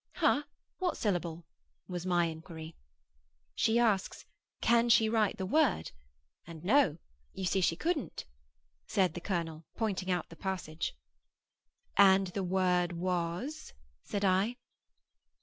[0.15, 0.45] 'Hah!
[0.79, 1.45] What syllable?'
[1.87, 2.75] was my inquiry.
[3.53, 4.25] 'She asks,
[4.59, 5.91] can she write the word?
[6.47, 6.97] And no;
[7.33, 8.25] you see she couldn't,'
[8.87, 10.95] said the colonel, pointing out the passage.
[11.97, 14.55] 'And the word was?' said I.